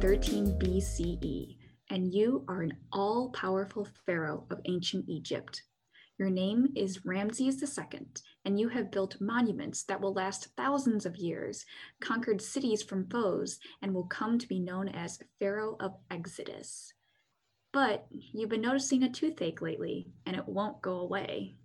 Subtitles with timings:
[0.00, 1.58] 13 BCE,
[1.90, 5.62] and you are an all powerful pharaoh of ancient Egypt.
[6.18, 8.06] Your name is Ramses II,
[8.46, 11.66] and you have built monuments that will last thousands of years,
[12.00, 16.94] conquered cities from foes, and will come to be known as Pharaoh of Exodus.
[17.70, 21.56] But you've been noticing a toothache lately, and it won't go away.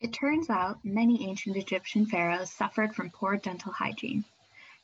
[0.00, 4.24] It turns out many ancient Egyptian pharaohs suffered from poor dental hygiene.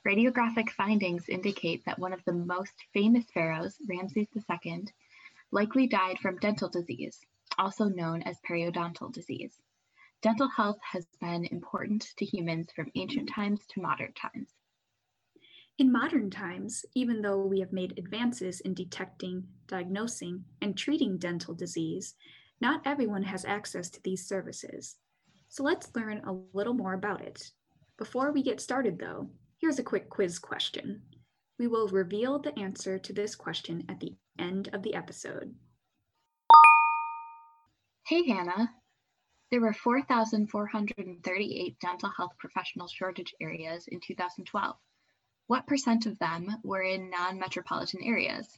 [0.06, 4.28] Radiographic findings indicate that one of the most famous pharaohs, Ramses
[4.64, 4.84] II,
[5.51, 7.19] likely died from dental disease,
[7.59, 9.61] also known as periodontal disease.
[10.23, 14.50] Dental health has been important to humans from ancient times to modern times.
[15.78, 21.52] In modern times, even though we have made advances in detecting, diagnosing, and treating dental
[21.52, 22.14] disease,
[22.61, 24.98] not everyone has access to these services.
[25.48, 27.50] So let's learn a little more about it.
[27.98, 31.03] Before we get started, though, here's a quick quiz question.
[31.59, 35.55] We will reveal the answer to this question at the end of the episode.
[38.07, 38.73] Hey, Hannah.
[39.51, 44.77] There were 4,438 dental health professional shortage areas in 2012.
[45.47, 48.49] What percent of them were in non metropolitan areas?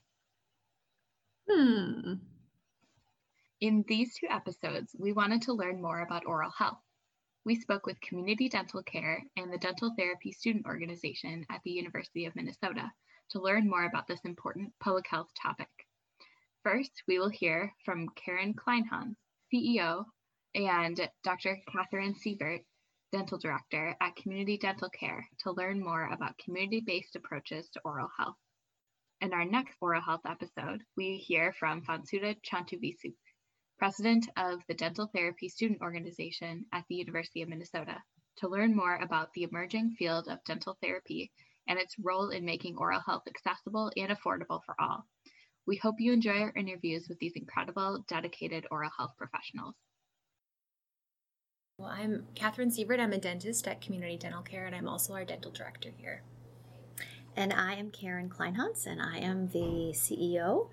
[1.49, 2.15] Hmm.
[3.61, 6.81] In these two episodes, we wanted to learn more about oral health.
[7.49, 12.27] We spoke with Community Dental Care and the Dental Therapy Student Organization at the University
[12.27, 12.93] of Minnesota
[13.31, 15.71] to learn more about this important public health topic.
[16.63, 19.17] First, we will hear from Karen Kleinhans,
[19.51, 20.05] CEO,
[20.55, 21.59] and Dr.
[21.73, 22.67] Katherine Sievert,
[23.13, 28.11] Dental Director at Community Dental Care, to learn more about community based approaches to oral
[28.19, 28.37] health.
[29.23, 33.15] In our next oral health episode, we hear from Fansuda Chantuvisuk,
[33.79, 38.03] President of the Dental Therapy Student Organization at the University of Minnesota,
[38.39, 41.31] to learn more about the emerging field of dental therapy
[41.69, 45.05] and its role in making oral health accessible and affordable for all.
[45.65, 49.77] We hope you enjoy our interviews with these incredible, dedicated oral health professionals.
[51.79, 52.99] Well, I'm Katherine Sievert.
[52.99, 56.25] I'm a dentist at Community Dental Care, and I'm also our dental director here.
[57.37, 60.71] And I am Karen Kleinhans, and I am the CEO,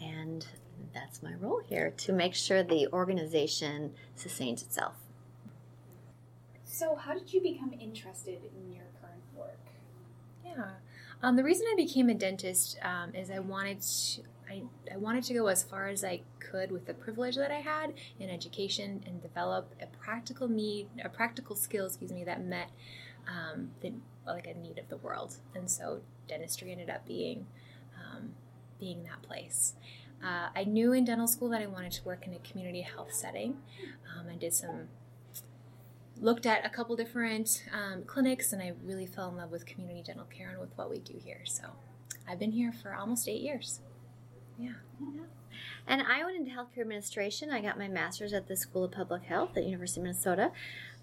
[0.00, 0.46] and
[0.92, 4.94] that's my role here to make sure the organization sustains itself.
[6.64, 9.58] So, how did you become interested in your current work?
[10.44, 10.70] Yeah,
[11.22, 15.24] um, the reason I became a dentist um, is I wanted to, I, I wanted
[15.24, 19.02] to go as far as I could with the privilege that I had in education
[19.06, 22.70] and develop a practical need, a practical skill, excuse me, that met
[23.28, 23.92] um, the,
[24.26, 25.36] like a need of the world.
[25.54, 27.46] And so dentistry ended up being
[27.96, 28.30] um,
[28.78, 29.74] being that place.
[30.24, 33.12] Uh, I knew in dental school that I wanted to work in a community health
[33.12, 33.58] setting.
[34.16, 34.88] Um, I did some
[36.20, 40.02] looked at a couple different um, clinics and I really fell in love with community
[40.02, 41.40] dental care and with what we do here.
[41.44, 41.64] So
[42.28, 43.80] I've been here for almost eight years.
[44.58, 44.74] Yeah.
[45.00, 45.22] yeah.
[45.86, 47.50] And I went into healthcare administration.
[47.50, 50.52] I got my master's at the School of Public Health at University of Minnesota.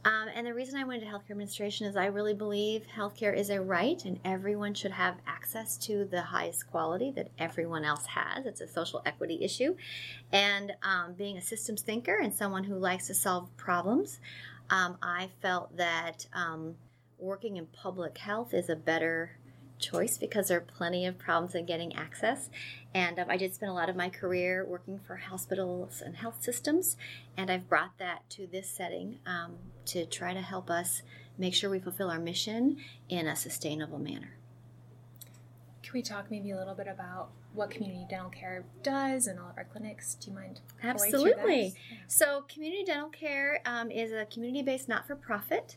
[0.04, 3.52] Um, and the reason I went into healthcare administration is I really believe healthcare is
[3.52, 8.48] a right and everyone should have access to the highest quality that everyone else has.
[8.48, 9.76] It's a social equity issue.
[10.32, 14.20] And um, being a systems thinker and someone who likes to solve problems,
[14.72, 16.76] um, I felt that um,
[17.20, 19.38] working in public health is a better
[19.82, 22.50] choice because there are plenty of problems in getting access.
[22.94, 26.42] And um, I did spend a lot of my career working for hospitals and health
[26.42, 26.98] systems,
[27.36, 29.56] and I've brought that to this setting um,
[29.88, 31.02] to try to help us
[31.38, 32.78] make sure we fulfill our mission
[33.10, 34.38] in a sustainable manner.
[35.84, 39.50] Can we talk maybe a little bit about what community dental care does and all
[39.50, 40.16] of our clinics?
[40.16, 40.62] Do you mind?
[40.84, 41.64] Absolutely.
[41.64, 41.98] Yeah.
[42.08, 45.76] So, community dental care um, is a community based not for profit.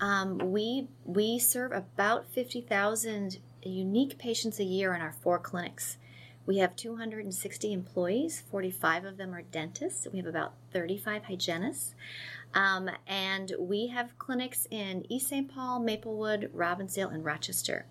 [0.00, 5.98] Um, we we serve about fifty thousand unique patients a year in our four clinics.
[6.46, 10.06] We have 260 employees, 45 of them are dentists.
[10.12, 11.94] We have about 35 hygienists.
[12.52, 15.52] Um, and we have clinics in East St.
[15.52, 17.86] Paul, Maplewood, Robbinsdale, and Rochester.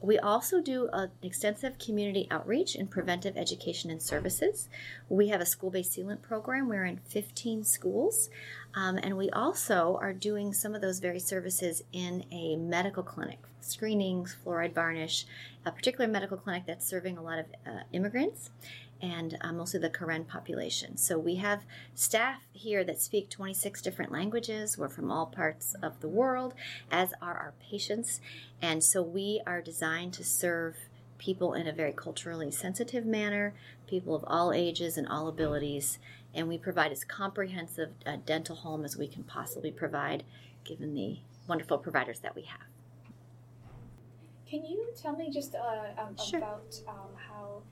[0.00, 4.68] We also do an extensive community outreach and preventive education and services.
[5.08, 6.68] We have a school based sealant program.
[6.68, 8.28] We're in 15 schools.
[8.74, 13.38] Um, and we also are doing some of those very services in a medical clinic
[13.60, 15.26] screenings, fluoride varnish,
[15.64, 18.50] a particular medical clinic that's serving a lot of uh, immigrants
[19.00, 20.96] and uh, mostly the Karen population.
[20.96, 21.64] So we have
[21.94, 24.78] staff here that speak 26 different languages.
[24.78, 26.54] We're from all parts of the world,
[26.90, 28.20] as are our patients.
[28.62, 30.76] And so we are designed to serve
[31.18, 33.54] people in a very culturally sensitive manner,
[33.88, 35.98] people of all ages and all abilities.
[36.34, 40.24] And we provide as comprehensive a dental home as we can possibly provide,
[40.64, 42.60] given the wonderful providers that we have.
[44.48, 46.38] Can you tell me just uh, um, Sure.
[46.38, 47.62] about um, how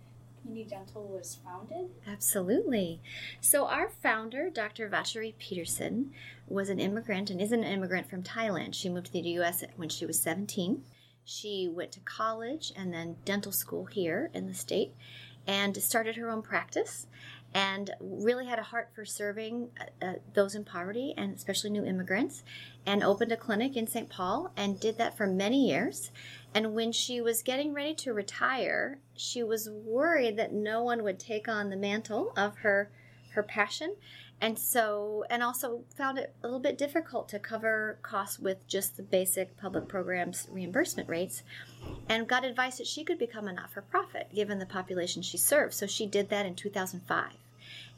[0.46, 1.90] Uni Dental was founded?
[2.06, 3.00] Absolutely.
[3.40, 4.88] So, our founder, Dr.
[4.88, 6.12] Vachari Peterson,
[6.48, 8.74] was an immigrant and is an immigrant from Thailand.
[8.74, 9.62] She moved to the U.S.
[9.76, 10.82] when she was 17.
[11.24, 14.94] She went to college and then dental school here in the state
[15.46, 17.06] and started her own practice
[17.52, 21.84] and really had a heart for serving uh, uh, those in poverty and especially new
[21.84, 22.44] immigrants
[22.86, 24.08] and opened a clinic in St.
[24.08, 26.10] Paul and did that for many years.
[26.54, 31.18] And when she was getting ready to retire, she was worried that no one would
[31.18, 32.90] take on the mantle of her
[33.34, 33.94] her passion.
[34.40, 38.96] And so and also found it a little bit difficult to cover costs with just
[38.96, 41.42] the basic public programs reimbursement rates
[42.08, 45.76] and got advice that she could become a not-for-profit given the population she serves.
[45.76, 47.32] So she did that in 2005.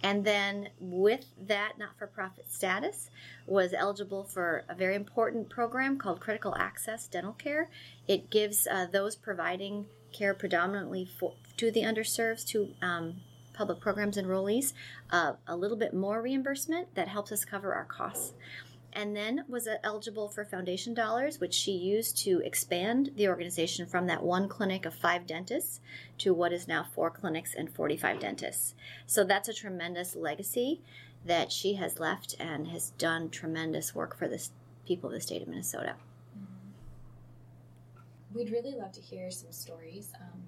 [0.02, 3.11] And then with that not-for-profit status
[3.46, 7.69] was eligible for a very important program called Critical Access Dental Care.
[8.08, 13.20] It gives uh, those providing care predominantly for, to the underserved, to um,
[13.52, 14.73] public programs enrollees,
[15.11, 18.32] uh, a little bit more reimbursement that helps us cover our costs.
[18.94, 24.06] And then was eligible for foundation dollars, which she used to expand the organization from
[24.06, 25.80] that one clinic of five dentists
[26.18, 28.74] to what is now four clinics and 45 dentists.
[29.06, 30.82] So that's a tremendous legacy
[31.24, 34.46] that she has left and has done tremendous work for the
[34.86, 35.94] people of the state of Minnesota.
[38.34, 40.42] We'd really love to hear some stories um,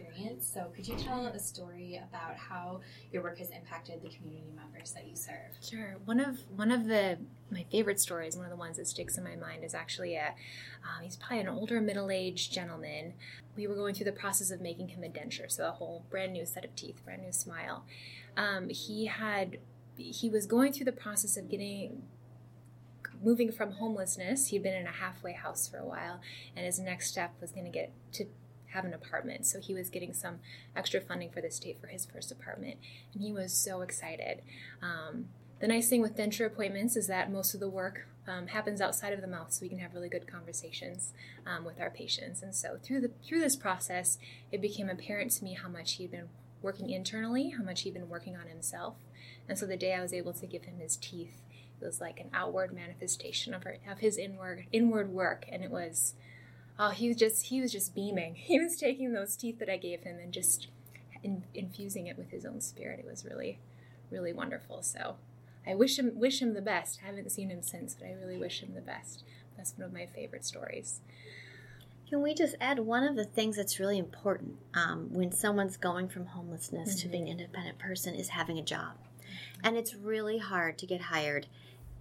[0.00, 0.50] experience.
[0.52, 2.80] So, could you tell a story about how
[3.12, 5.56] your work has impacted the community members that you serve?
[5.62, 5.96] Sure.
[6.04, 7.18] One of one of the
[7.50, 10.28] my favorite stories, one of the ones that sticks in my mind, is actually a
[10.84, 13.14] um, he's probably an older middle aged gentleman.
[13.56, 16.32] We were going through the process of making him a denture, so a whole brand
[16.32, 17.84] new set of teeth, brand new smile.
[18.36, 19.58] Um, he had
[19.96, 22.02] he was going through the process of getting
[23.22, 24.48] moving from homelessness.
[24.48, 26.20] He'd been in a halfway house for a while,
[26.56, 28.26] and his next step was going to get to
[28.72, 29.46] have an apartment.
[29.46, 30.40] So he was getting some
[30.74, 32.78] extra funding for the state for his first apartment,
[33.12, 34.42] and he was so excited.
[34.82, 35.26] Um,
[35.60, 39.12] the nice thing with denture appointments is that most of the work um, happens outside
[39.12, 41.12] of the mouth, so we can have really good conversations
[41.46, 42.42] um, with our patients.
[42.42, 44.18] And so through the through this process,
[44.50, 46.28] it became apparent to me how much he'd been
[46.62, 48.96] working internally, how much he'd been working on himself.
[49.48, 51.42] And so the day I was able to give him his teeth,
[51.80, 55.70] it was like an outward manifestation of, her, of his inward inward work, and it
[55.70, 56.14] was
[56.80, 58.34] oh he was just he was just beaming.
[58.50, 60.68] He was taking those teeth that I gave him and just
[61.22, 62.98] in, infusing it with his own spirit.
[62.98, 63.60] It was really
[64.10, 64.82] really wonderful.
[64.82, 65.16] So
[65.66, 67.00] I wish him wish him the best.
[67.02, 69.22] I haven't seen him since, but I really wish him the best.
[69.56, 71.00] That's one of my favorite stories.
[72.08, 76.08] Can we just add one of the things that's really important um, when someone's going
[76.08, 78.96] from homelessness to being an independent person is having a job?
[79.62, 81.46] And it's really hard to get hired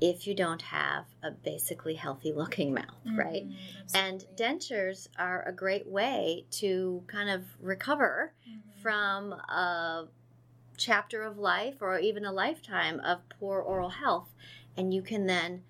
[0.02, 3.46] if you don't have a basically healthy looking mouth, right?
[3.48, 3.56] Mhm,
[3.94, 4.46] And absolutely.
[4.46, 8.82] dentures are a great way to kind of recover Mhm.
[8.82, 10.08] from a
[10.78, 14.34] chapter of life or even a lifetime of poor oral health.
[14.78, 15.64] And you can then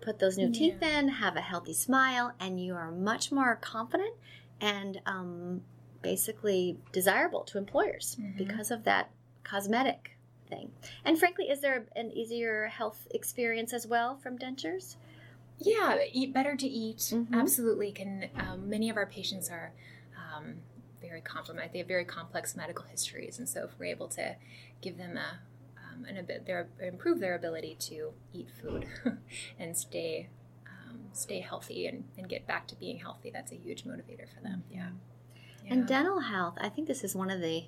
[0.00, 4.14] put those new teeth in, have a healthy smile, and you are much more confident
[4.60, 5.62] and um,
[6.00, 8.36] basically desirable to employers Mhm.
[8.38, 9.10] because of that
[9.44, 10.15] cosmetic
[10.48, 10.70] thing.
[11.04, 14.96] And frankly, is there an easier health experience as well from dentures?
[15.58, 16.98] Yeah, eat better to eat.
[16.98, 17.32] Mhm.
[17.32, 19.72] Absolutely, can um, many of our patients are
[20.16, 20.56] um,
[21.00, 21.72] very compromised.
[21.72, 24.36] They have very complex medical histories, and so if we're able to
[24.82, 25.40] give them a
[25.78, 28.86] um, an abi- their improve their ability to eat food
[29.58, 30.28] and stay
[30.66, 34.42] um, stay healthy and, and get back to being healthy, that's a huge motivator for
[34.42, 34.64] them.
[34.70, 34.90] Yeah.
[35.68, 37.64] And dental health, I think this is one of the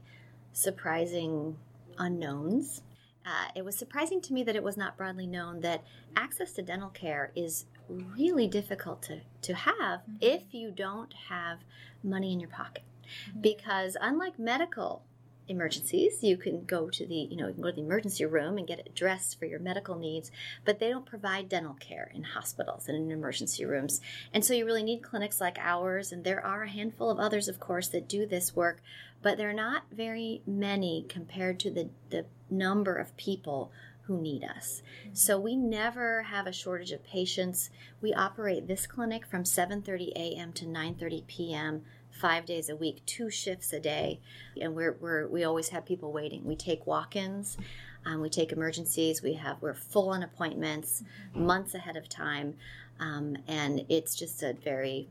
[0.52, 1.56] surprising
[1.98, 2.82] unknowns.
[3.26, 5.84] Uh, it was surprising to me that it was not broadly known that
[6.16, 10.18] access to dental care is really difficult to, to have Mhm.
[10.20, 11.60] if you don't have
[12.02, 12.84] money in your pocket.
[13.30, 13.42] Mhm.
[13.42, 15.02] Because unlike medical
[15.48, 18.58] emergencies, you can go to the you know you can go to the emergency room
[18.58, 20.30] and get addressed for your medical needs,
[20.64, 24.00] but they don't provide dental care in hospitals and in emergency rooms.
[24.32, 27.48] And so you really need clinics like ours, and there are a handful of others,
[27.48, 28.82] of course, that do this work,
[29.22, 33.72] but they're not very many compared to the, the number of people
[34.08, 34.82] who need us.
[35.02, 35.14] Mm-hmm.
[35.14, 37.70] So we never have a shortage of patients.
[38.00, 40.52] We operate this clinic from 7:30 a.m.
[40.54, 41.84] to 9:30 p.m.
[42.18, 44.20] five days a week, two shifts a day,
[44.60, 46.44] and we're, we're we always have people waiting.
[46.44, 47.56] We take walk-ins,
[48.04, 49.22] um, we take emergencies.
[49.22, 51.02] We have we're full on appointments
[51.34, 52.54] months ahead of time,
[53.00, 55.08] um, and it's just a very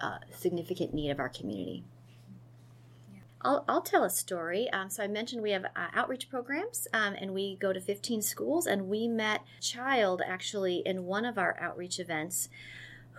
[0.00, 1.84] uh, significant need of our community.
[3.42, 4.68] I'll, I'll tell a story.
[4.70, 8.20] Um, so I mentioned we have uh, outreach programs, um, and we go to 15
[8.22, 12.50] schools, and we met child actually in one of our outreach events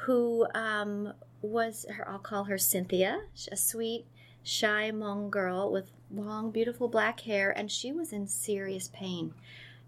[0.02, 4.06] who um, was her, I'll call her Cynthia, a sweet,
[4.44, 9.34] shy Hmong girl with long, beautiful black hair, and she was in serious pain.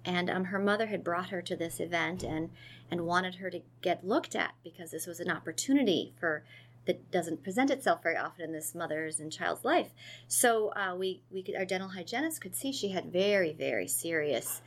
[0.05, 2.49] And um, her mother had brought her to this event and,
[2.91, 6.43] and wanted her to get looked at because this was an opportunity for
[6.85, 9.91] that doesn't present itself very often in this mother's and child's life.
[10.27, 14.61] So uh, we, we could, our dental hygienist could see she had very, very serious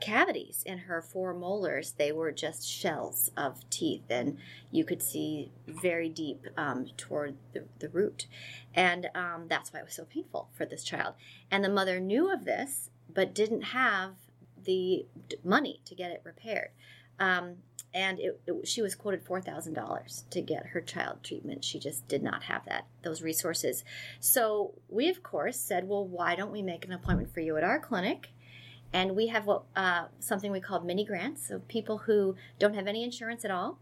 [0.00, 1.92] cavities in her four molars.
[1.92, 4.38] They were just shells of teeth, and
[4.70, 8.26] you could see very deep um, toward the, the root.
[8.74, 11.14] And um, that's why it was so painful for this child.
[11.50, 14.14] And the mother knew of this, but didn't have
[14.64, 15.06] the
[15.44, 16.70] money to get it repaired.
[17.18, 17.56] Um,
[17.94, 21.64] and it, it, she was quoted four thousand dollars to get her child treatment.
[21.64, 23.82] She just did not have that those resources.
[24.20, 27.64] So we, of course, said, well, why don't we make an appointment for you at
[27.64, 28.28] our clinic?
[28.92, 31.46] And we have what uh, something we call mini grants.
[31.46, 33.78] So people who don't have any insurance at all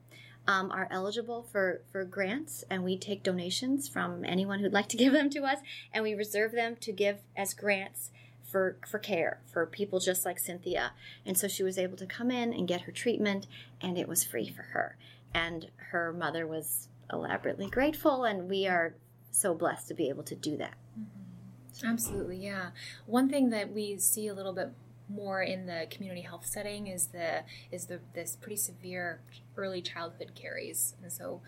[0.48, 4.96] um, are eligible for for grants, and we take donations from anyone who'd like to
[5.02, 5.58] give them to us,
[5.92, 8.10] and we reserve them to give as grants
[8.42, 10.92] for for care for people just like Cynthia.
[11.25, 13.46] And so she was able to come in and get her treatment,
[13.80, 14.96] and it was free for her.
[15.34, 18.94] And her mother was elaborately grateful, and we are
[19.30, 20.75] so blessed to be able to do that.
[20.98, 21.86] Mm-hmm.
[21.86, 22.70] Absolutely, yeah.
[23.04, 24.70] One thing that we see a little bit
[25.08, 29.20] more in the community health setting is the is the this pretty severe
[29.56, 31.40] early childhood caries, and so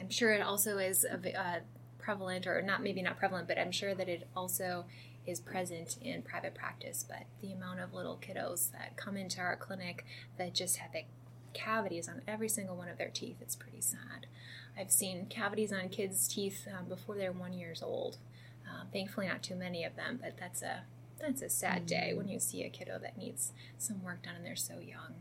[0.00, 1.60] I'm sure it also is uh,
[1.98, 4.84] prevalent, or not maybe not prevalent, but I'm sure that it also
[5.26, 7.04] is present in private practice.
[7.06, 10.04] But the amount of little kiddos that come into our clinic
[10.38, 10.92] that just have
[11.52, 14.26] cavities on every single one of their teeth, it's pretty sad.
[14.78, 18.18] I've seen cavities on kids' teeth um, before they're one years old.
[18.68, 20.82] Um, thankfully, not too many of them, but that's a
[21.18, 22.18] that's a sad day mm.
[22.18, 25.14] when you see a kiddo that needs some work done and they're so young.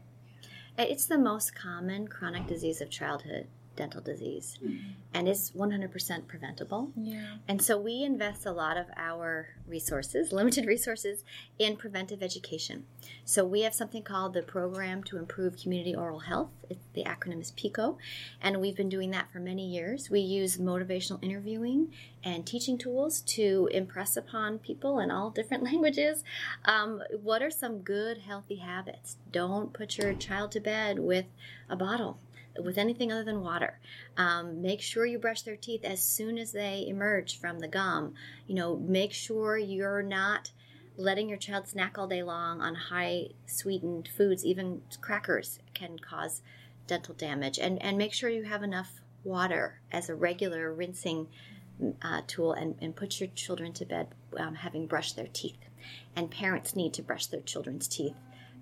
[0.77, 4.91] It's the most common chronic disease of childhood dental disease mm-hmm.
[5.13, 6.91] and it's 100% preventable.
[6.95, 7.35] Yeah.
[7.47, 11.23] And so we invest a lot of our resources, limited resources,
[11.57, 12.85] in preventive education.
[13.23, 16.49] So we have something called the Program to Improve Community Oral Health.
[16.69, 17.97] It's, the acronym is PICO,
[18.41, 20.09] and we've been doing that for many years.
[20.09, 26.23] We use motivational interviewing and teaching tools to impress upon people in all different languages
[26.65, 29.17] um, what are some good, healthy habits.
[29.31, 31.25] Don't put your child to bed with
[31.69, 32.19] a bottle
[32.63, 33.79] with anything other than water.
[34.17, 38.13] Um, make sure you brush their teeth as soon as they emerge from the gum.
[38.47, 40.51] You know, make sure you're not
[40.97, 44.45] letting your child snack all day long on high sweetened foods.
[44.45, 46.41] Even crackers can cause
[46.87, 47.59] dental damage.
[47.59, 51.27] And, and make sure you have enough water as a regular rinsing
[52.01, 54.07] uh, tool and, and put your children to bed
[54.37, 55.57] um, having brushed their teeth.
[56.15, 58.15] And parents need to brush their children's teeth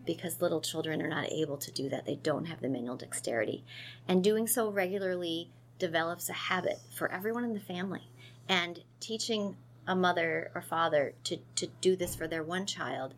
[0.05, 2.05] because little children are not able to do that.
[2.05, 3.63] They don't have the manual dexterity.
[4.07, 8.09] And doing so regularly develops a habit for everyone in the family.
[8.47, 9.55] And teaching
[9.87, 13.13] a mother or father to, to do this for their one child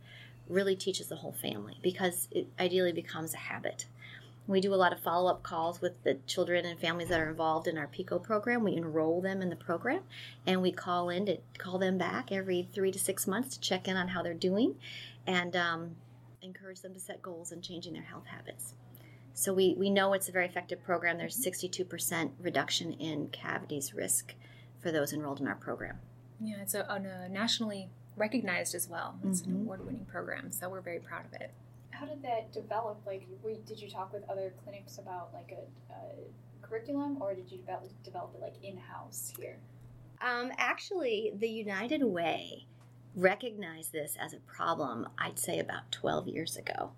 [0.48, 3.86] really teaches the whole family because it ideally becomes a habit.
[4.48, 7.30] We do a lot of follow up calls with the children and families that are
[7.30, 8.64] involved in our PICO program.
[8.64, 10.02] We enroll them in the program
[10.46, 13.88] and we call in to call them back every three to six months to check
[13.88, 14.76] in on how they're doing.
[15.26, 15.96] And um,
[16.46, 18.76] encourage them to set goals and changing their health habits.
[19.34, 21.18] So we, we know it's a very effective program.
[21.18, 24.34] There's 62% reduction in cavities risk
[24.80, 25.98] for those enrolled in our program.
[26.40, 29.20] Yeah, it's a, a nationally recognized as well.
[29.26, 29.52] It's mm-hmm.
[29.52, 31.52] an award-winning program, so we're very proud of it.
[31.92, 33.00] How did that develop?
[33.06, 33.28] Like,
[33.66, 37.90] did you talk with other clinics about like a, a curriculum, or did you develop,
[38.04, 39.58] develop it like in-house here?
[40.22, 42.68] Um, actually, the United Way
[43.16, 46.92] recognized this as a problem, I'd say about 12 years ago,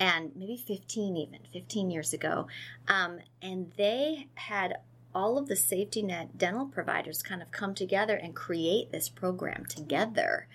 [0.00, 2.46] and maybe 15 even, 15 years ago.
[2.86, 4.78] Um, and they had
[5.14, 9.64] all of the safety net dental providers kind of come together and create this program
[9.64, 10.46] together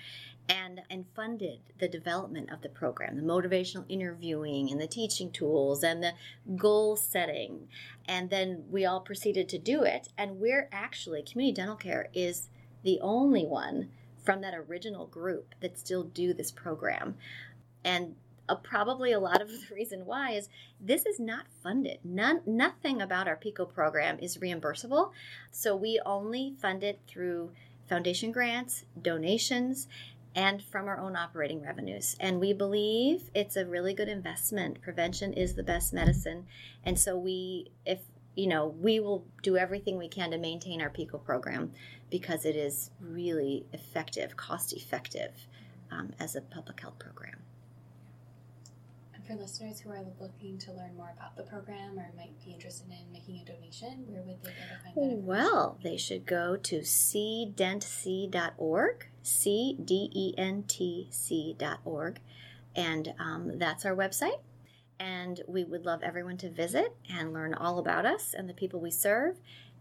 [0.48, 5.84] and and funded the development of the program the motivational interviewing and the teaching tools
[5.84, 6.13] and the
[6.55, 7.67] goal setting
[8.08, 12.50] and then we all proceeded to do it and we're actually community dental care is
[12.84, 13.89] the only one
[14.23, 17.15] from that original group that still do this program.
[17.83, 18.15] And
[18.49, 20.49] uh, probably a lot of the reason why is
[20.79, 21.99] this is not funded.
[22.03, 25.11] None, nothing about our PICO program is reimbursable.
[25.51, 27.51] So we only fund it through
[27.87, 29.87] foundation grants, donations,
[30.35, 32.15] and from our own operating revenues.
[32.19, 34.81] And we believe it's a really good investment.
[34.81, 36.47] Prevention is the best medicine.
[36.83, 37.99] And so we, if
[38.35, 41.71] you know, we will do everything we can to maintain our PICO program
[42.09, 45.47] because it is really effective, cost effective
[45.91, 47.37] um, as a public health program.
[49.13, 52.51] And For listeners who are looking to learn more about the program or might be
[52.51, 55.17] interested in making a donation, where would they go to find that?
[55.17, 57.55] Well, they should go to cdentc.org,
[59.21, 62.19] c d e n t c.org,
[62.75, 64.39] and um, that's our website.
[65.03, 68.79] And we would love everyone to visit and learn all about us and the people
[68.79, 69.36] we serve.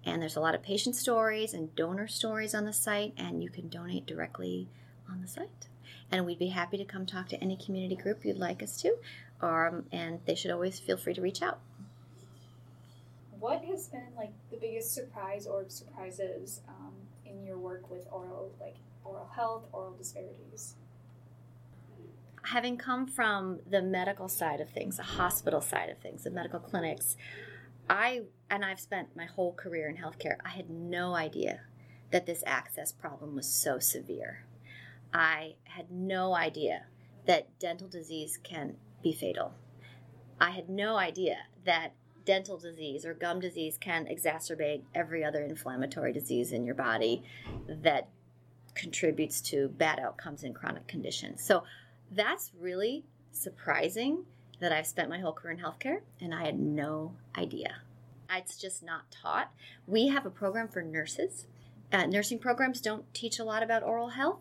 [0.05, 3.49] And there's a lot of patient stories and donor stories on the site, and you
[3.49, 4.69] can donate directly
[5.09, 5.69] on the site.
[6.11, 8.97] And we'd be happy to come talk to any community group you'd like us to,
[9.41, 11.61] um, and they should always feel free to reach out.
[13.39, 18.51] What has been like the biggest surprise or surprises um, in your work with oral,
[18.61, 20.75] like oral health, oral disparities?
[22.45, 26.61] Having come from the medical side of things, the hospital side of things, the medical
[26.61, 27.17] clinics,
[27.89, 30.37] I and I've spent my whole career in healthcare.
[30.45, 31.61] I had no idea
[32.11, 34.47] that this access problem was so severe.
[35.13, 36.87] I had no idea
[37.27, 39.55] that dental disease can be fatal.
[40.41, 41.95] I had no idea that
[42.25, 47.23] dental disease or gum disease can exacerbate every other inflammatory disease in your body
[47.69, 48.09] that
[48.75, 51.43] contributes to bad outcomes in chronic conditions.
[51.45, 51.65] So
[52.15, 54.25] that's really surprising
[54.61, 57.77] that I've spent my whole career in healthcare and I had no idea.
[58.31, 59.53] It's just not taught.
[59.87, 61.47] We have a program for nurses.
[61.93, 64.41] Uh, nursing programs don't teach a lot about oral health,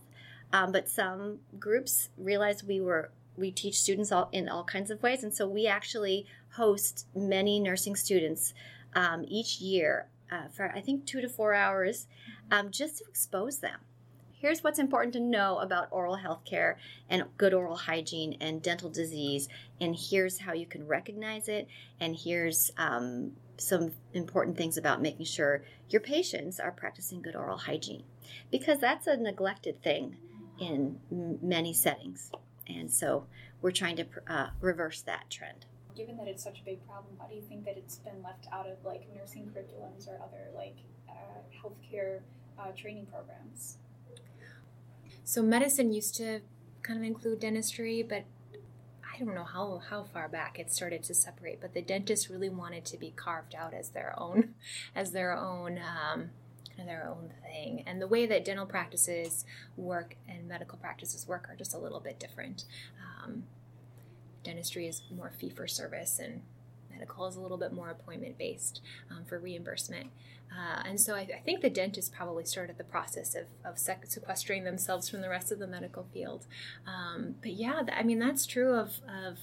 [0.53, 5.01] um, but some groups realize we were we teach students all in all kinds of
[5.01, 8.53] ways, and so we actually host many nursing students
[8.93, 12.07] um, each year uh, for I think two to four hours,
[12.49, 13.79] um, just to expose them
[14.41, 16.77] here's what's important to know about oral health care
[17.09, 19.47] and good oral hygiene and dental disease,
[19.79, 21.67] and here's how you can recognize it,
[21.99, 27.57] and here's um, some important things about making sure your patients are practicing good oral
[27.57, 28.03] hygiene
[28.49, 30.15] because that's a neglected thing
[30.59, 32.31] in m- many settings.
[32.67, 33.27] And so
[33.61, 35.65] we're trying to uh, reverse that trend.
[35.95, 38.47] Given that it's such a big problem, how do you think that it's been left
[38.51, 40.77] out of like nursing curriculums or other like
[41.07, 42.21] uh, healthcare
[42.57, 43.77] uh, training programs?
[45.31, 46.41] So medicine used to
[46.83, 48.25] kind of include dentistry, but
[49.01, 52.49] I don't know how, how far back it started to separate, but the dentists really
[52.49, 54.55] wanted to be carved out as their own,
[54.93, 56.31] as their own, um,
[56.77, 57.81] their own thing.
[57.87, 59.45] And the way that dental practices
[59.77, 62.65] work and medical practices work are just a little bit different.
[63.23, 63.43] Um,
[64.43, 66.41] dentistry is more fee for service, and
[67.01, 70.11] medical is a little bit more appointment based um, for reimbursement.
[70.51, 74.65] Uh, and so I, I, think the dentist probably started the process of, of sequestering
[74.65, 76.45] themselves from the rest of the medical field.
[76.85, 79.39] Um, but yeah, I mean, that's true of, of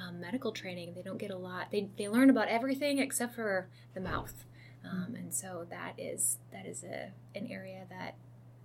[0.00, 0.92] um, medical training.
[0.94, 4.44] They don't get a lot, they, they learn about everything except for the mouth.
[4.84, 8.14] Um, and so that is that is a an area that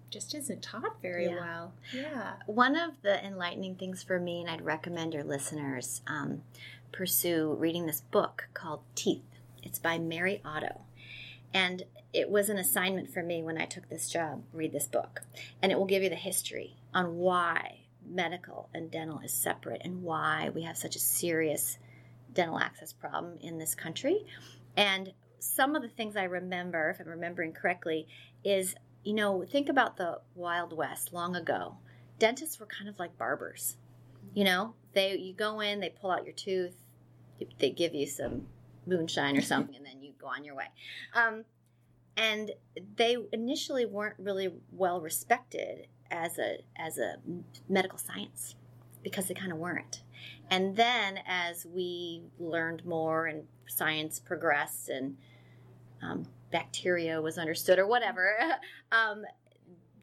[0.09, 1.35] just isn't taught very yeah.
[1.35, 1.73] well.
[1.93, 2.33] Yeah.
[2.45, 6.41] One of the enlightening things for me, and I'd recommend your listeners um,
[6.95, 9.25] pursue reading this book called Teeth.
[9.61, 10.81] It's by Mary Otto.
[11.53, 15.21] And it was an assignment for me when I took this job, read this book.
[15.61, 20.03] And it will give you the history on why medical and dental is separate and
[20.03, 21.77] why we have such a serious
[22.33, 24.25] dental access problem in this country.
[24.77, 28.07] And some of the things I remember, if I'm remembering correctly,
[28.45, 31.75] is you know, think about the Wild West long ago.
[32.17, 33.75] Dentists were kind of like barbers.
[34.33, 36.75] You know, they you go in, they pull out your tooth,
[37.59, 38.47] they give you some
[38.85, 40.67] moonshine or something, and then you go on your way.
[41.13, 41.45] Um,
[42.17, 42.51] and
[42.95, 47.15] they initially weren't really well respected as a as a
[47.67, 48.55] medical science
[49.03, 50.01] because they kind of weren't.
[50.49, 55.17] And then as we learned more and science progressed and
[56.01, 58.35] um, bacteria was understood or whatever,
[58.91, 59.23] um,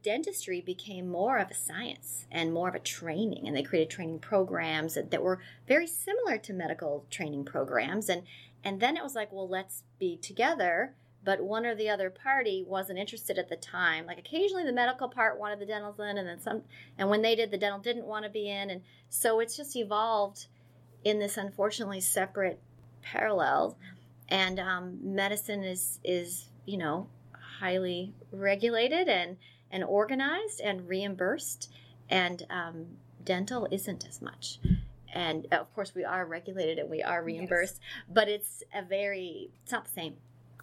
[0.03, 4.19] dentistry became more of a science and more of a training and they created training
[4.19, 8.23] programs that, that were very similar to medical training programs and
[8.65, 10.95] and then it was like well let's be together.
[11.25, 14.07] But one or the other party wasn't interested at the time.
[14.07, 16.63] Like occasionally the medical part wanted the dental in and then some
[16.99, 19.77] and when they did the dental didn't want to be in and so it's just
[19.77, 20.47] evolved
[21.05, 22.61] in this unfortunately separate
[23.03, 23.77] parallel.
[24.29, 27.09] And um, medicine is is you know
[27.61, 29.37] highly regulated and
[29.73, 31.73] and organized and reimbursed,
[32.09, 32.87] and um,
[33.25, 34.59] dental isn't as much.
[35.13, 38.05] And of course, we are regulated and we are reimbursed, yes.
[38.09, 40.17] but it's a very, it's not the same.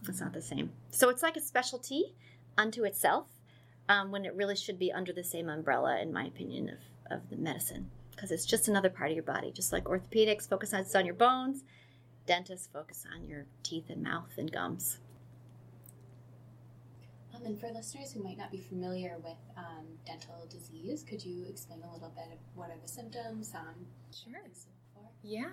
[0.07, 0.71] It's not the same.
[0.91, 2.13] So it's like a specialty
[2.57, 3.27] unto itself
[3.89, 7.29] um, when it really should be under the same umbrella, in my opinion, of, of
[7.29, 7.89] the medicine.
[8.11, 9.51] Because it's just another part of your body.
[9.51, 11.63] Just like orthopedics focuses on your bones,
[12.25, 14.99] dentists focus on your teeth and mouth and gums.
[17.39, 21.45] Um, and for listeners who might not be familiar with um, dental disease, could you
[21.47, 23.53] explain a little bit of what are the symptoms?
[23.55, 24.41] Um, sure.
[25.21, 25.47] Yeah.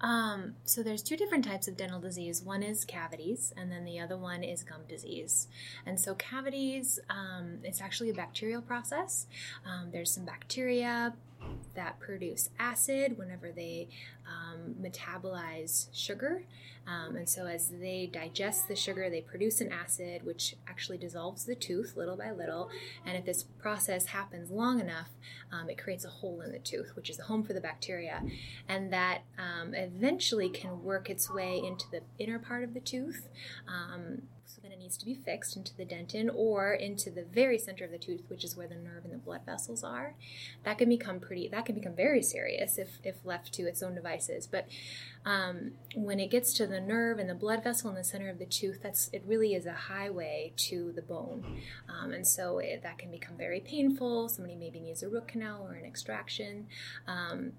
[0.00, 2.42] Um, so there's two different types of dental disease.
[2.42, 5.48] One is cavities, and then the other one is gum disease.
[5.86, 9.26] And so cavities, um, it's actually a bacterial process.
[9.64, 11.14] Um, there's some bacteria
[11.74, 13.88] that produce acid whenever they
[14.26, 16.44] um, metabolize sugar.
[16.86, 21.44] Um, and so, as they digest the sugar, they produce an acid which actually dissolves
[21.44, 22.68] the tooth little by little.
[23.06, 25.08] And if this process happens long enough,
[25.50, 28.22] um, it creates a hole in the tooth, which is a home for the bacteria.
[28.68, 33.28] And that um, eventually can work its way into the inner part of the tooth.
[34.46, 37.84] So then it needs to be fixed into the dentin or into the very center
[37.84, 40.14] of the tooth, which is where the nerve and the blood vessels are.
[40.64, 41.48] That can become pretty.
[41.48, 44.46] That can become very serious if if left to its own devices.
[44.46, 44.68] But
[45.24, 48.38] um, when it gets to the nerve and the blood vessel in the center of
[48.38, 52.82] the tooth, that's it really is a highway to the bone, um, and so it,
[52.82, 54.28] that can become very painful.
[54.28, 56.66] Somebody maybe needs a root canal or an extraction.
[57.06, 57.52] Um,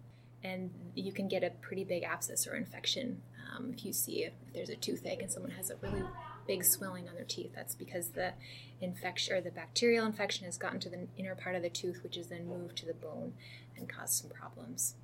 [0.44, 3.20] and you can get a pretty big abscess or infection
[3.56, 6.04] um, if you see if there's a toothache and someone has a really
[6.48, 7.52] big swelling on their teeth.
[7.56, 8.34] That's because the
[8.82, 12.18] infection or the bacterial infection has gotten to the inner part of the tooth, which
[12.18, 13.34] is then moved to the bone
[13.78, 14.96] and caused some problems.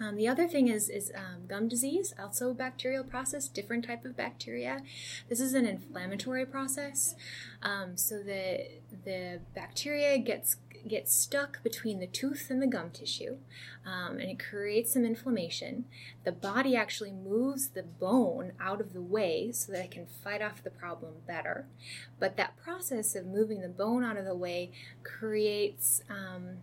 [0.00, 4.04] Um, the other thing is, is um, gum disease, also a bacterial process, different type
[4.04, 4.82] of bacteria.
[5.28, 7.14] This is an inflammatory process.
[7.62, 8.66] Um, so the
[9.04, 10.56] the bacteria gets
[10.88, 13.36] gets stuck between the tooth and the gum tissue,
[13.86, 15.84] um, and it creates some inflammation.
[16.24, 20.42] The body actually moves the bone out of the way so that it can fight
[20.42, 21.66] off the problem better.
[22.18, 24.70] But that process of moving the bone out of the way
[25.02, 26.58] creates um,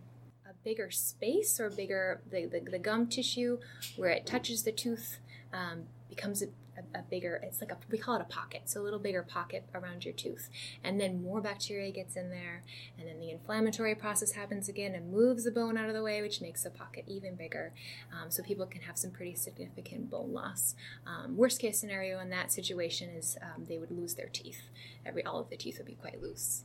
[0.64, 3.58] bigger space or bigger the, the, the, gum tissue
[3.96, 5.18] where it touches the tooth
[5.52, 6.46] um, becomes a,
[6.94, 8.62] a, a, bigger it's like a we call it a pocket.
[8.66, 10.48] So a little bigger pocket around your tooth.
[10.82, 12.62] And then more bacteria gets in there.
[12.98, 16.22] And then the inflammatory process happens again and moves the bone out of the way
[16.22, 17.72] which makes the pocket even bigger.
[18.12, 20.74] Um, so people can have some pretty significant bone loss.
[21.06, 24.62] Um, worst case scenario in that situation is um, they would lose their teeth.
[25.04, 26.64] Every all of the teeth would be quite loose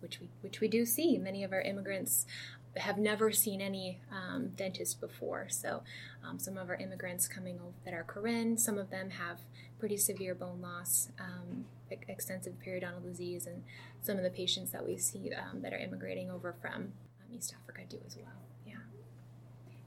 [0.00, 1.16] which we which we do see.
[1.16, 2.26] Many of our immigrants
[2.76, 5.46] have never seen any um, dentist before.
[5.48, 5.82] So,
[6.26, 9.40] um, some of our immigrants coming over that are Karen, some of them have
[9.78, 13.62] pretty severe bone loss, um, extensive periodontal disease, and
[14.02, 16.92] some of the patients that we see um, that are immigrating over from um,
[17.32, 18.42] East Africa do as well.
[18.66, 18.74] Yeah.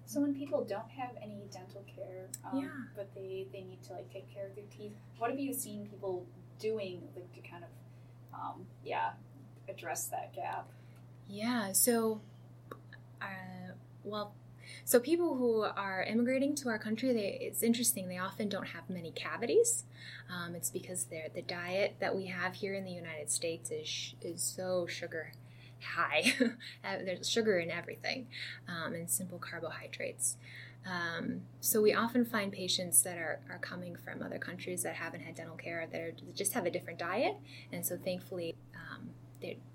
[0.05, 2.69] So when people don't have any dental care, um, yeah.
[2.95, 5.87] but they, they need to like take care of their teeth, what have you seen
[5.87, 6.25] people
[6.59, 7.69] doing like to kind of,
[8.85, 9.11] yeah,
[9.67, 10.69] address that gap?
[11.27, 11.71] Yeah.
[11.73, 12.21] So
[13.21, 14.33] uh, well,
[14.85, 18.07] so people who are immigrating to our country, they, it's interesting.
[18.07, 19.83] They often don't have many cavities.
[20.29, 24.41] Um, it's because the diet that we have here in the United States is is
[24.41, 25.31] so sugar
[25.81, 26.33] high.
[26.83, 28.27] Uh, there's sugar in everything,
[28.69, 30.37] um, and simple carbohydrates.
[30.85, 35.21] Um, so we often find patients that are, are coming from other countries that haven't
[35.21, 37.35] had dental care that, are, just have a different diet,
[37.73, 39.09] and so thankfully um,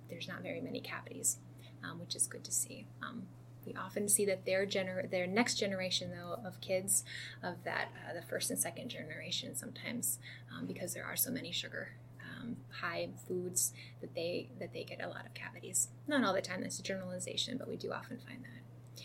[0.09, 1.39] there's not very many cavities
[1.85, 2.87] um, which is good to see.
[3.03, 3.23] Um,
[3.67, 7.05] we often see that their gener- their next generation though of kids
[7.43, 10.19] of that uh, the first and second generation sometimes
[10.53, 11.91] um, because there are so many sugar
[12.21, 16.43] um, high foods that they that they get a lot of cavities not all the
[16.43, 19.03] time that's a generalization but we do often find that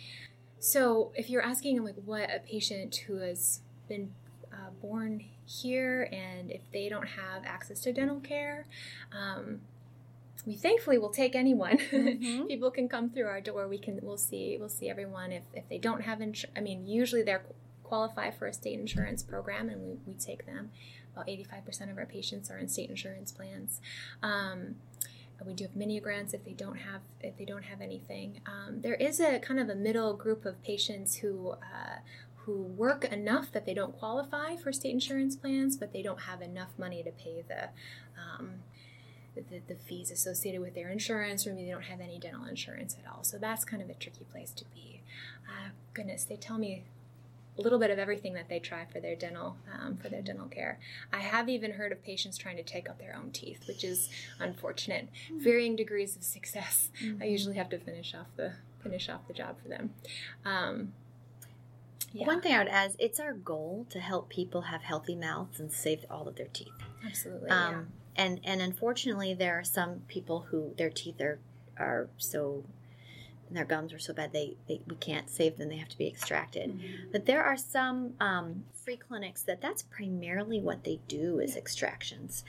[0.60, 4.12] so if you're asking like what a patient who has been
[4.52, 8.66] uh, born here and if they don't have access to dental care
[9.12, 9.62] um,
[10.46, 11.78] we thankfully will take anyone.
[11.78, 12.44] Mm-hmm.
[12.48, 13.68] People can come through our door.
[13.68, 16.58] We can we'll see we'll see everyone if, if they don't have insurance.
[16.58, 17.44] I mean, usually they're
[17.84, 20.72] qualify for a state insurance program, and we, we take them.
[21.14, 23.82] About eighty five percent of our patients are in state insurance plans.
[24.22, 24.76] Um,
[25.46, 28.42] we do have mini grants if they don't have if they don't have anything.
[28.46, 31.52] Um, there is a kind of a middle group of patients who.
[31.52, 32.00] Uh,
[32.48, 36.42] who work enough that they don't qualify for state insurance plans, but they don't have
[36.42, 37.68] enough money to pay the
[38.18, 38.52] um,
[39.42, 42.96] the, the fees associated with their insurance, or maybe they don't have any dental insurance
[43.04, 43.24] at all.
[43.24, 45.02] So that's kind of a tricky place to be.
[45.48, 46.84] Uh, goodness, they tell me
[47.58, 50.48] a little bit of everything that they try for their dental um, for their dental
[50.48, 50.80] care.
[51.12, 54.10] I have even heard of patients trying to take out their own teeth, which is
[54.40, 55.10] unfortunate.
[55.26, 55.44] Mm-hmm.
[55.44, 56.90] Varying degrees of success.
[57.04, 57.24] Mm-hmm.
[57.24, 59.94] I usually have to finish off the finish off the job for them.
[60.46, 60.94] Um,
[62.14, 62.26] yeah.
[62.26, 65.60] One thing I would add is it's our goal to help people have healthy mouths
[65.60, 66.68] and save all of their teeth.
[67.06, 67.50] Absolutely.
[67.50, 67.88] Um,
[68.18, 71.40] and and unfortunately there are some people who their teeth are
[71.78, 72.64] are so
[73.50, 76.08] their gums are so bad they, they we can't save them they have to be
[76.08, 77.12] extracted mm-hmm.
[77.12, 82.44] but there are some um, free clinics that that's primarily what they do is extractions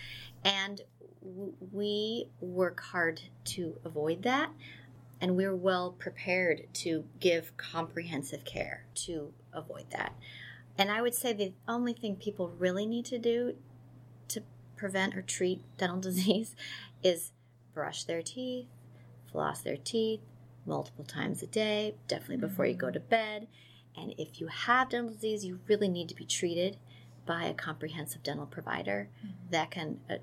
[0.45, 0.81] and
[1.23, 4.51] w- we work hard to avoid that
[5.21, 10.15] and we're well prepared to give comprehensive care to avoid that.
[10.77, 13.55] And I would say the only thing people really need to do
[14.79, 16.55] prevent or treat dental disease
[17.03, 17.33] is
[17.75, 18.67] brush their teeth,
[19.31, 20.21] floss their teeth
[20.67, 23.47] multiple times a day, definitely before you go to bed.
[23.97, 26.77] And if you have dental disease, you really need to be treated
[27.27, 29.09] by a comprehensive dental provider
[29.51, 30.17] that can uh,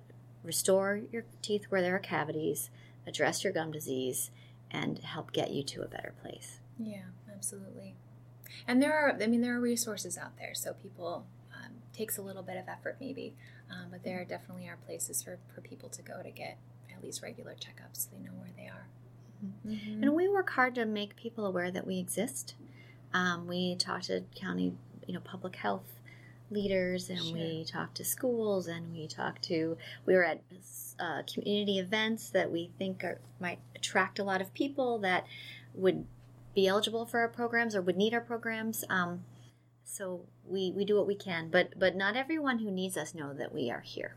[0.43, 2.69] restore your teeth where there are cavities,
[3.05, 4.31] address your gum disease,
[4.71, 6.59] and help get you to a better place.
[6.79, 7.95] Yeah, absolutely.
[8.67, 10.53] And there are, I mean, there are resources out there.
[10.53, 11.25] So people
[11.95, 13.35] takes a little bit of effort, maybe,
[13.71, 16.57] um, but there definitely are places for, for people to go to get
[16.95, 18.03] at least regular checkups.
[18.03, 18.87] So they know where they are.
[19.65, 20.01] Mhm.
[20.01, 22.55] And we work hard to make people aware that we exist.
[23.13, 24.73] Um, we talk to county,
[25.07, 25.99] you know, public health
[26.51, 29.77] leaders, and we talk to schools, and we talk to.
[30.05, 30.41] We were at
[30.99, 35.25] uh, community events that we think are, might attract a lot of people that
[35.73, 36.05] would
[36.53, 38.83] be eligible for our programs or would need our programs.
[38.89, 39.23] Um,
[39.85, 43.33] so we we do what we can, but but not everyone who needs us know
[43.33, 44.15] that we are here.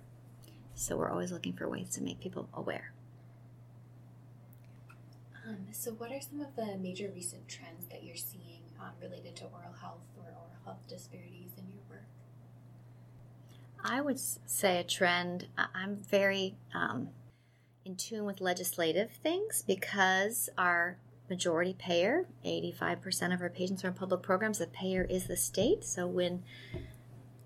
[0.75, 2.93] So we're always looking for ways to make people aware.
[5.47, 9.35] Um, so, what are some of the major recent trends that you're seeing um, related
[9.37, 12.05] to oral health or oral health disparities in your work?
[13.83, 15.49] I would say a trend.
[15.57, 17.11] I'm very um,
[17.85, 20.99] in tune with legislative things because our
[21.29, 25.85] majority payer, 85% of our patients are in public programs, the payer is the state.
[25.85, 26.43] So when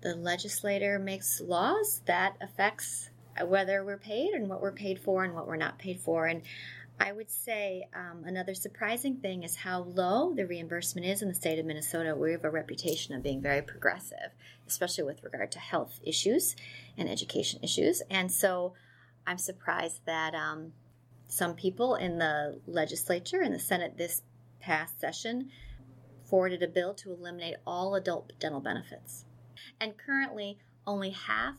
[0.01, 3.09] the legislator makes laws, that affects
[3.45, 6.27] whether we're paid and what we're paid for and what we're not paid for.
[6.27, 6.43] And
[6.99, 11.33] I would say um, another surprising thing is how low the reimbursement is in the
[11.33, 12.15] state of Minnesota.
[12.15, 14.31] We have a reputation of being very progressive,
[14.67, 16.55] especially with regard to health issues
[16.97, 18.03] and education issues.
[18.09, 18.73] And so
[19.25, 20.73] I'm surprised that um,
[21.27, 24.21] some people in the legislature and the Senate this
[24.59, 25.49] past session
[26.23, 29.25] forwarded a bill to eliminate all adult dental benefits.
[29.79, 31.57] And currently, only half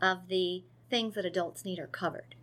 [0.00, 2.34] of the things that adults need are covered.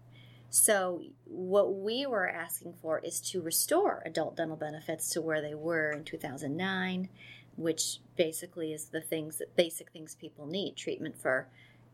[0.50, 5.56] So, what we were asking for is to restore adult dental benefits to where they
[5.56, 7.08] were in 2009,
[7.56, 11.48] which basically is the things that basic things people need treatment for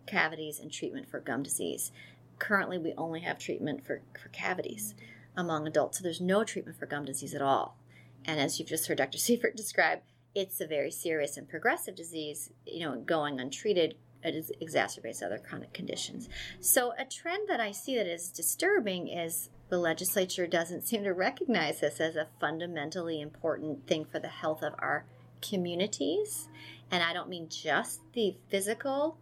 [0.08, 1.92] cavities and treatment for gum disease.
[2.40, 4.96] Currently, we only have treatment for, for cavities
[5.36, 7.78] among adults, so there's no treatment for gum disease at all.
[8.26, 9.18] And as you've just heard Dr.
[9.18, 10.00] Sievert describe,
[10.36, 15.74] it's a very serious and progressive disease, you know, going untreated it exacerbates other chronic
[15.74, 16.28] conditions.
[16.60, 21.14] So, a trend that I see that is disturbing is the legislature doesn't seem to
[21.14, 25.06] recognize this as a fundamentally important thing for the health of our
[25.42, 26.50] communities.
[26.90, 29.18] And I don't mean just the physical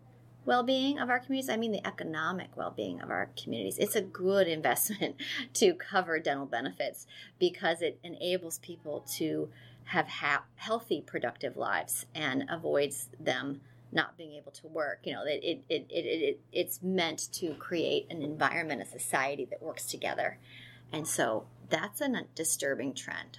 [0.45, 3.77] well being of our communities, I mean the economic well being of our communities.
[3.77, 5.15] It's a good investment
[5.55, 7.07] to cover dental benefits
[7.39, 9.49] because it enables people to
[9.85, 14.99] have ha- healthy, productive lives and avoids them not being able to work.
[15.03, 19.45] You know, it, it, it, it, it, it's meant to create an environment, a society
[19.45, 20.37] that works together.
[20.91, 23.37] And so that's a disturbing trend.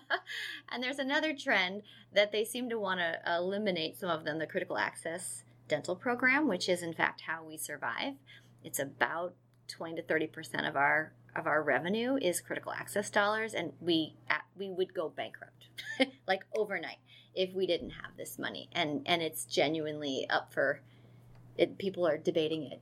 [0.70, 1.82] and there's another trend
[2.12, 6.48] that they seem to want to eliminate some of them the critical access dental program,
[6.48, 8.14] which is in fact how we survive.
[8.62, 9.34] It's about
[9.68, 14.14] 20 to 30 percent of our of our revenue is critical access dollars, and we
[14.56, 15.68] we would go bankrupt
[16.26, 16.98] like overnight
[17.34, 18.68] if we didn't have this money.
[18.72, 20.80] And and it's genuinely up for
[21.58, 21.78] it.
[21.78, 22.80] People are debating it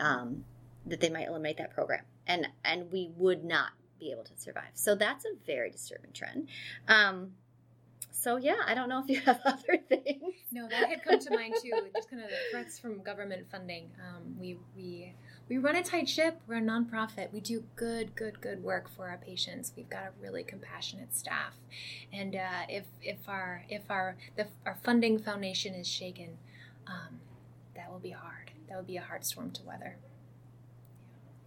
[0.00, 0.44] um,
[0.86, 4.70] that they might eliminate that program, and and we would not be able to survive.
[4.74, 6.48] So that's a very disturbing trend.
[6.88, 7.32] Um,
[8.12, 10.34] so yeah, I don't know if you have other things.
[10.52, 11.70] No, that had come to mind too.
[11.96, 13.90] Just kind of the threats from government funding.
[13.98, 15.14] Um, we we
[15.48, 16.38] we run a tight ship.
[16.46, 17.32] We're a nonprofit.
[17.32, 19.72] We do good, good, good work for our patients.
[19.76, 21.54] We've got a really compassionate staff,
[22.12, 26.36] and uh, if if our if our the, our funding foundation is shaken,
[26.86, 27.20] um,
[27.74, 28.50] that will be hard.
[28.68, 29.96] That would be a hard storm to weather.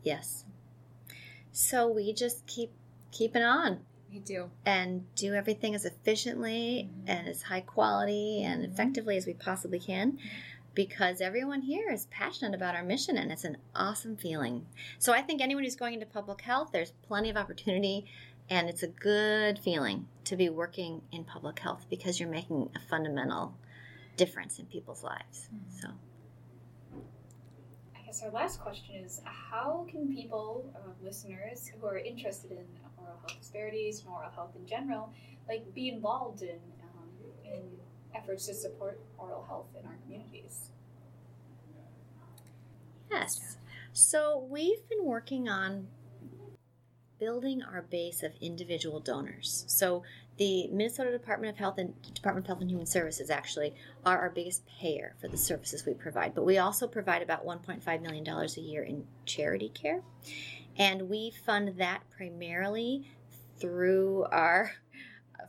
[0.01, 0.45] Yes.
[1.51, 2.71] So we just keep
[3.12, 3.82] keeping on
[4.15, 4.49] We do.
[4.65, 7.10] and do everything as efficiently Mhm.
[7.10, 8.71] and as high quality and Mhm.
[8.71, 10.17] effectively as we possibly can
[10.73, 14.65] because everyone here is passionate about our mission and it's an awesome feeling.
[14.99, 18.06] So I think anyone who's going into public health, there's plenty of opportunity
[18.49, 22.80] and it's a good feeling to be working in public health because you're making a
[22.80, 23.58] fundamental
[24.15, 25.49] difference in people's lives.
[25.54, 25.82] Mhm.
[25.82, 25.88] So
[27.95, 32.67] I guess our last question is how can people, uh, listeners who are interested in
[33.06, 35.13] oral health disparities and oral health in general,
[35.48, 37.10] like be involved in um,
[37.44, 37.62] in
[38.13, 40.70] efforts to support oral health in our communities?
[43.10, 43.58] Yes.
[43.94, 45.88] So we've been working on
[47.20, 49.63] building our base of individual donors.
[49.68, 50.04] So
[50.38, 53.74] the Minnesota Department of Health and Department of Health and Human Services actually
[54.06, 56.36] are our biggest payer for the services we provide.
[56.36, 60.02] But we also provide about $1.5 million a year in charity care.
[60.78, 63.10] And we fund that primarily
[63.60, 64.74] through our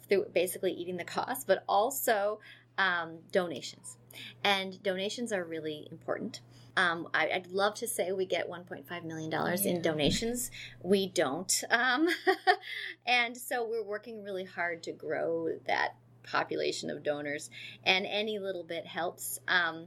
[0.09, 2.41] through basically eating the cost, but also
[2.79, 3.97] um, donations.
[4.45, 6.41] And donations are really important.
[6.77, 9.57] Um, I, would love to say we get $1.5 million yeah.
[9.65, 10.51] in donations.
[10.83, 11.65] We don't.
[11.71, 12.09] Um,
[13.07, 17.51] and so we're working really hard to grow that population of donors,
[17.85, 19.39] and any little bit helps.
[19.49, 19.87] Um,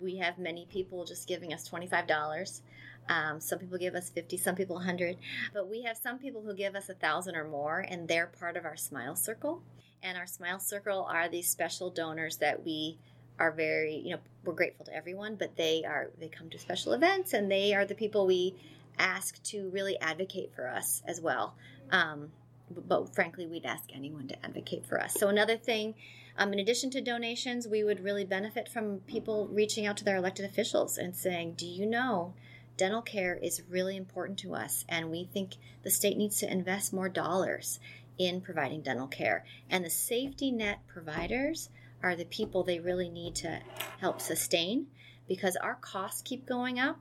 [0.00, 2.60] we have many people just giving us $25.
[3.08, 5.16] Um, some people give us 50, some people 100,
[5.52, 8.56] but we have some people who give us a thousand or more, and they're part
[8.56, 9.62] of our Smile Circle.
[10.02, 12.98] And our Smile Circle are these special donors that we
[13.38, 16.92] are very, you know, we're grateful to everyone, but they are they come to special
[16.92, 18.54] events, and they are the people we
[18.98, 21.54] ask to really advocate for us as well.
[21.90, 22.30] Um,
[22.70, 25.14] but frankly, we'd ask anyone to advocate for us.
[25.14, 25.94] So another thing.
[26.38, 30.16] Um, in addition to donations, we would really benefit from people reaching out to their
[30.16, 32.34] elected officials and saying, Do you know
[32.76, 36.92] dental care is really important to us, and we think the state needs to invest
[36.92, 37.80] more dollars
[38.18, 39.44] in providing dental care.
[39.70, 41.70] And the safety net providers
[42.02, 43.60] are the people they really need to
[44.00, 44.86] help sustain
[45.28, 47.00] because our costs keep going up.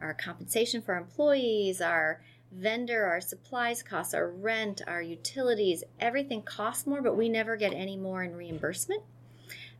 [0.00, 2.20] Our compensation for employees, our
[2.52, 7.72] vendor, our supplies costs, our rent, our utilities, everything costs more, but we never get
[7.72, 9.02] any more in reimbursement.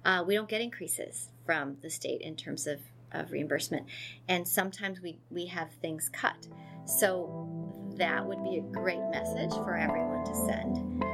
[0.04, 2.80] Uh, we don't get increases from the state in terms of
[3.14, 3.86] of reimbursement.
[4.28, 6.46] And sometimes we, we have things cut.
[6.86, 11.04] So that would be a great message for everyone to send.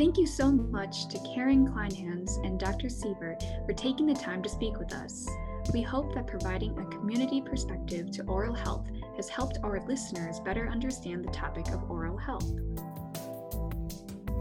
[0.00, 2.88] Thank you so much to Karen Kleinhans and Dr.
[2.88, 5.28] Sievert for taking the time to speak with us.
[5.74, 10.68] We hope that providing a community perspective to oral health has helped our listeners better
[10.68, 12.50] understand the topic of oral health.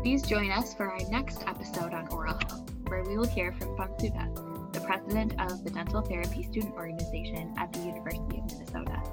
[0.02, 3.76] Please join us for our next episode on oral health, where we will hear from
[3.76, 9.04] Fonsuda, the president of the Dental Therapy Student Organization at the University of Minnesota.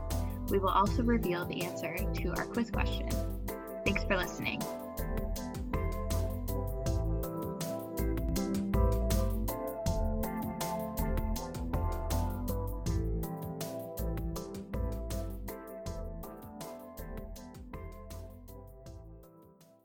[0.49, 3.09] We will also reveal the answer to our quiz question.
[3.85, 4.63] Thanks for listening.